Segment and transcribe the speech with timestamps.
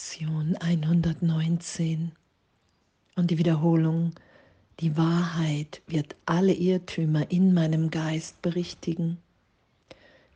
[0.00, 2.12] Lektion 119
[3.16, 4.14] und die Wiederholung.
[4.80, 9.18] Die Wahrheit wird alle Irrtümer in meinem Geist berichtigen.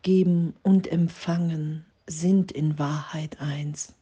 [0.03, 3.95] Geben und empfangen sind in Wahrheit eins.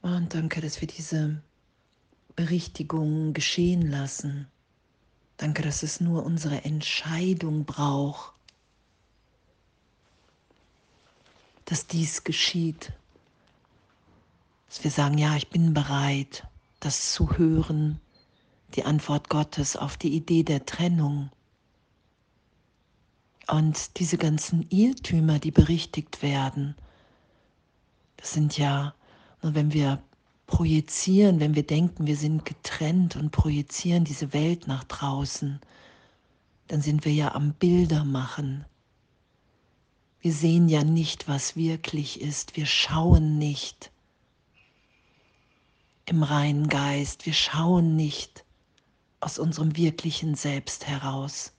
[0.00, 1.40] Und danke, dass wir diese
[2.34, 4.48] Berichtigung geschehen lassen.
[5.36, 8.31] Danke, dass es nur unsere Entscheidung braucht,
[11.72, 12.92] dass dies geschieht.
[14.68, 16.46] Dass wir sagen, ja, ich bin bereit,
[16.80, 17.98] das zu hören,
[18.74, 21.30] die Antwort Gottes auf die Idee der Trennung.
[23.48, 26.74] Und diese ganzen Irrtümer, die berichtigt werden,
[28.18, 28.94] das sind ja,
[29.40, 30.02] wenn wir
[30.46, 35.58] projizieren, wenn wir denken, wir sind getrennt und projizieren diese Welt nach draußen,
[36.68, 38.66] dann sind wir ja am Bilder machen.
[40.22, 42.56] Wir sehen ja nicht, was wirklich ist.
[42.56, 43.92] Wir schauen nicht
[46.06, 47.26] im reinen Geist.
[47.26, 48.44] Wir schauen nicht
[49.20, 51.52] aus unserem wirklichen Selbst heraus,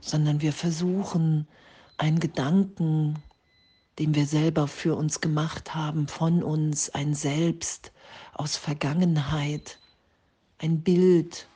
[0.00, 1.46] sondern wir versuchen,
[1.98, 3.22] einen Gedanken
[3.98, 7.92] den wir selber für uns gemacht haben, von uns, ein Selbst
[8.32, 9.78] aus Vergangenheit,
[10.58, 11.48] ein Bild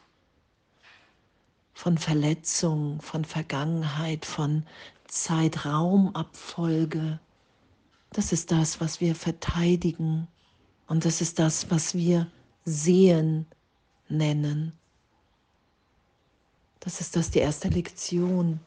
[1.78, 4.66] von Verletzung, von Vergangenheit, von
[5.06, 7.20] Zeitraumabfolge.
[8.10, 10.26] Das ist das, was wir verteidigen
[10.88, 12.26] und das ist das, was wir
[12.64, 13.46] sehen
[14.08, 14.72] nennen.
[16.80, 18.58] Das ist das die erste Lektion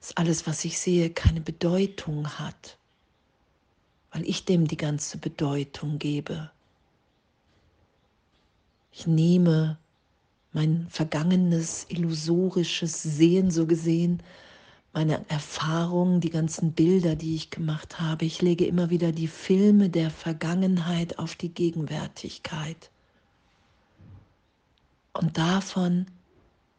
[0.00, 2.78] dass alles, was ich sehe, keine Bedeutung hat,
[4.12, 6.50] weil ich dem die ganze Bedeutung gebe.
[8.90, 9.78] Ich nehme
[10.52, 14.22] mein vergangenes, illusorisches Sehen so gesehen,
[14.92, 18.26] meine Erfahrungen, die ganzen Bilder, die ich gemacht habe.
[18.26, 22.90] Ich lege immer wieder die Filme der Vergangenheit auf die Gegenwärtigkeit.
[25.14, 26.06] Und davon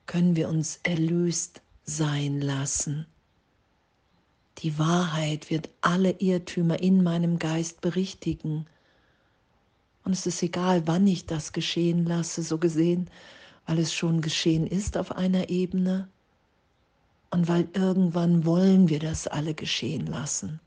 [0.06, 3.08] können wir uns erlöst sein lassen.
[4.60, 8.68] Die Wahrheit wird alle Irrtümer in meinem Geist berichtigen.
[10.04, 13.10] Und es ist egal, wann ich das geschehen lasse, so gesehen,
[13.66, 16.08] weil es schon geschehen ist auf einer Ebene
[17.32, 20.60] und weil irgendwann wollen wir das alle geschehen lassen.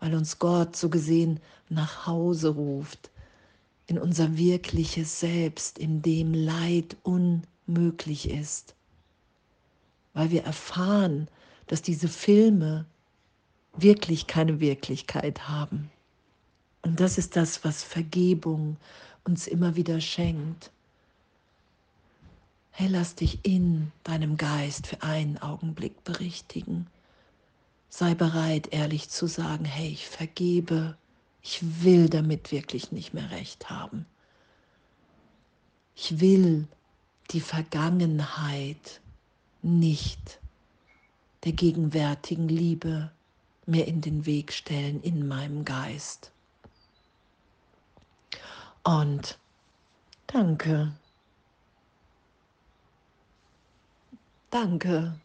[0.00, 3.10] Weil uns Gott so gesehen nach Hause ruft,
[3.86, 8.74] in unser wirkliches Selbst, in dem Leid unmöglich ist.
[10.14, 11.28] Weil wir erfahren,
[11.66, 12.86] dass diese Filme
[13.76, 15.90] wirklich keine Wirklichkeit haben.
[16.82, 18.76] Und das ist das, was Vergebung
[19.24, 20.72] uns immer wieder schenkt.
[22.74, 26.86] Hey, lass dich in deinem Geist für einen Augenblick berichtigen.
[27.90, 30.96] Sei bereit, ehrlich zu sagen, hey, ich vergebe,
[31.42, 34.06] ich will damit wirklich nicht mehr recht haben.
[35.94, 36.66] Ich will
[37.30, 39.02] die Vergangenheit
[39.60, 40.40] nicht
[41.44, 43.10] der gegenwärtigen Liebe
[43.66, 46.32] mir in den Weg stellen in meinem Geist.
[48.82, 49.38] Und
[50.26, 50.92] danke.
[54.52, 55.18] Danke.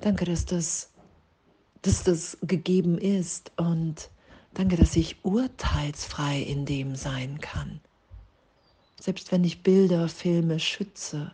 [0.00, 0.90] Danke, dass das,
[1.82, 4.08] dass das gegeben ist und
[4.54, 7.82] danke, dass ich urteilsfrei in dem sein kann.
[8.98, 11.32] Selbst wenn ich Bilder, Filme schütze.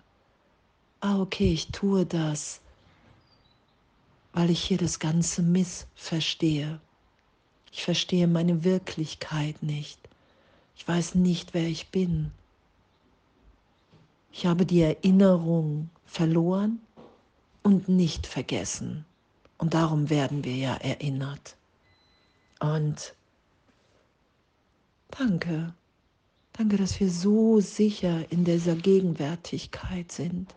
[0.98, 2.60] Ah, okay, ich tue das
[4.34, 6.80] weil ich hier das Ganze missverstehe.
[7.72, 9.98] Ich verstehe meine Wirklichkeit nicht.
[10.76, 12.32] Ich weiß nicht, wer ich bin.
[14.32, 16.80] Ich habe die Erinnerung verloren
[17.64, 19.04] und nicht vergessen.
[19.58, 21.56] Und darum werden wir ja erinnert.
[22.60, 23.16] Und
[25.10, 25.74] danke,
[26.52, 30.54] danke, dass wir so sicher in dieser Gegenwärtigkeit sind.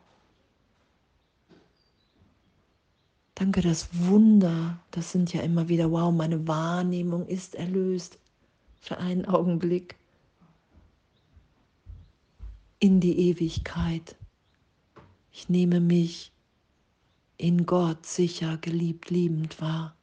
[3.36, 8.18] Danke, das Wunder, das sind ja immer wieder, wow, meine Wahrnehmung ist erlöst
[8.81, 9.95] für einen Augenblick
[12.80, 14.15] in die Ewigkeit.
[15.31, 16.31] Ich nehme mich
[17.38, 19.95] in Gott sicher, geliebt, liebend wahr.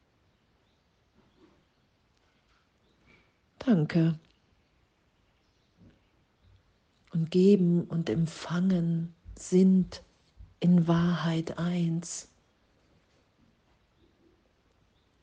[3.59, 4.19] Danke.
[7.11, 10.03] Und geben und empfangen sind
[10.59, 12.29] in Wahrheit eins.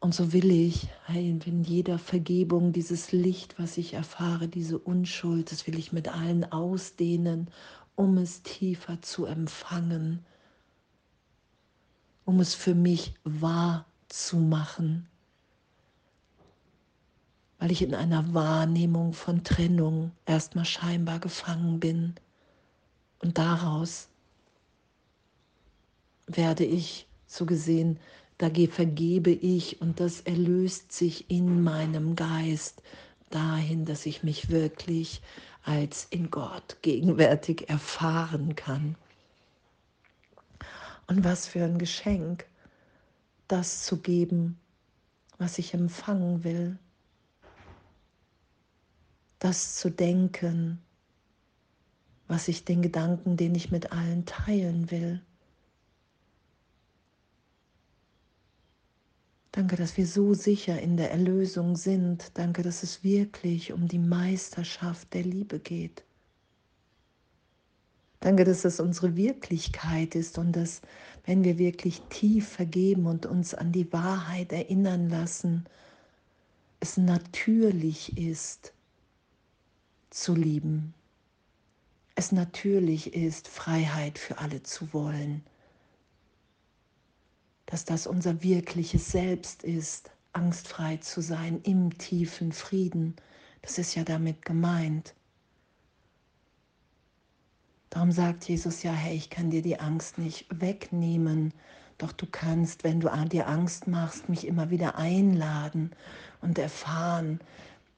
[0.00, 5.67] Und so will ich, in jeder Vergebung, dieses Licht, was ich erfahre, diese Unschuld, das
[5.69, 7.49] will ich mit allen ausdehnen,
[7.94, 10.26] um es tiefer zu empfangen.
[12.24, 15.08] Um es für mich wahr zu machen,
[17.58, 22.14] weil ich in einer Wahrnehmung von Trennung erstmal scheinbar gefangen bin
[23.20, 24.08] und daraus
[26.26, 27.98] werde ich so gesehen,
[28.38, 32.82] da vergebe ich und das erlöst sich in meinem Geist
[33.30, 35.22] dahin, dass ich mich wirklich
[35.62, 38.96] als in Gott gegenwärtig erfahren kann.
[41.06, 42.46] Und was für ein Geschenk,
[43.49, 44.58] das zu geben,
[45.38, 46.78] was ich empfangen will,
[49.38, 50.81] das zu denken,
[52.28, 55.20] was ich den Gedanken, den ich mit allen teilen will.
[59.50, 62.31] Danke, dass wir so sicher in der Erlösung sind.
[62.38, 66.04] Danke, dass es wirklich um die Meisterschaft der Liebe geht.
[68.22, 70.80] Danke, dass es unsere Wirklichkeit ist und dass,
[71.26, 75.66] wenn wir wirklich tief vergeben und uns an die Wahrheit erinnern lassen,
[76.80, 78.72] es natürlich ist,
[80.08, 80.94] zu lieben.
[82.14, 85.42] Es natürlich ist, Freiheit für alle zu wollen
[87.72, 93.16] dass das unser wirkliches Selbst ist, angstfrei zu sein im tiefen Frieden.
[93.62, 95.14] Das ist ja damit gemeint.
[97.92, 101.52] Darum sagt Jesus ja, hey, ich kann dir die Angst nicht wegnehmen,
[101.98, 105.90] doch du kannst, wenn du dir Angst machst, mich immer wieder einladen
[106.40, 107.38] und erfahren,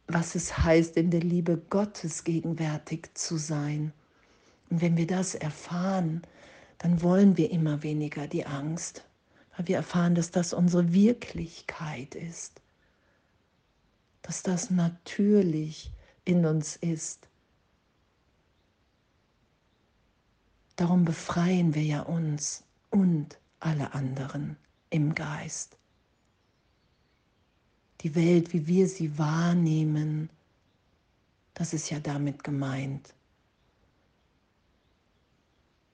[0.09, 3.93] was es heißt, in der Liebe Gottes gegenwärtig zu sein.
[4.69, 6.23] Und wenn wir das erfahren,
[6.79, 9.05] dann wollen wir immer weniger die Angst,
[9.57, 12.61] weil wir erfahren, dass das unsere Wirklichkeit ist,
[14.23, 15.93] dass das natürlich
[16.25, 17.29] in uns ist.
[20.77, 24.57] Darum befreien wir ja uns und alle anderen
[24.91, 25.77] im Geist.
[28.01, 30.29] Die Welt, wie wir sie wahrnehmen,
[31.55, 33.15] das ist ja damit gemeint.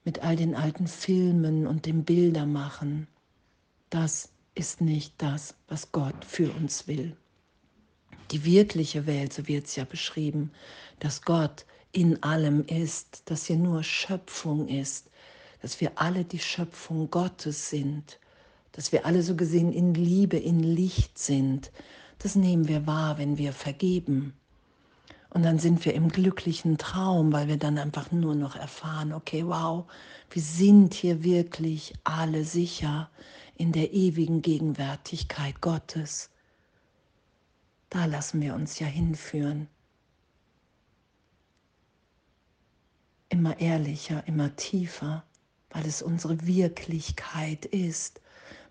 [0.05, 3.07] Mit all den alten Filmen und dem Bildermachen
[3.91, 7.17] das ist nicht das, was Gott für uns will.
[8.31, 10.53] Die wirkliche Welt, so wird es ja beschrieben,
[11.01, 15.11] dass Gott in allem ist, dass hier nur Schöpfung ist,
[15.63, 18.19] dass wir alle die Schöpfung Gottes sind,
[18.73, 21.73] dass wir alle so gesehen in Liebe, in Licht sind.
[22.19, 24.35] Das nehmen wir wahr, wenn wir vergeben.
[25.31, 29.47] Und dann sind wir im glücklichen Traum, weil wir dann einfach nur noch erfahren, okay,
[29.47, 29.85] wow,
[30.31, 33.11] wir sind hier wirklich alle sicher
[33.57, 36.31] in der ewigen Gegenwärtigkeit Gottes.
[37.91, 39.69] Da lassen wir uns ja hinführen.
[43.31, 45.25] Immer ehrlicher, immer tiefer,
[45.71, 48.21] weil es unsere Wirklichkeit ist,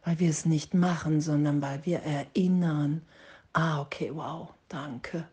[0.03, 3.01] weil wir es nicht machen, sondern weil wir erinnern,
[3.53, 5.27] ah, okay, wow, danke.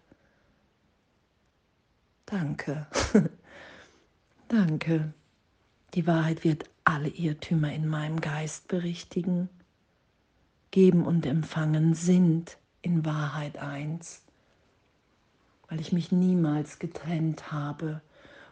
[2.25, 2.87] Danke.
[4.49, 5.13] danke.
[5.95, 9.49] Die Wahrheit wird alle Irrtümer in meinem Geist berichtigen.
[10.71, 14.23] Geben und Empfangen sind in Wahrheit eins,
[15.69, 18.03] weil ich mich niemals getrennt habe.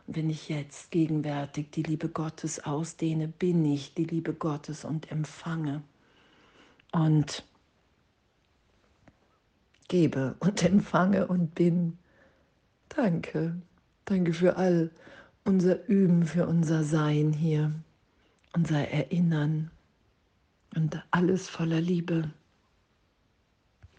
[0.07, 5.11] Und wenn ich jetzt gegenwärtig die Liebe Gottes ausdehne, bin ich die Liebe Gottes und
[5.11, 5.83] empfange
[6.93, 7.45] und
[9.89, 11.99] gebe und empfange und bin.
[12.89, 13.61] Danke,
[14.05, 14.91] danke für all
[15.45, 17.73] unser Üben, für unser Sein hier
[18.55, 19.71] unser Erinnern
[20.75, 22.31] und alles voller Liebe.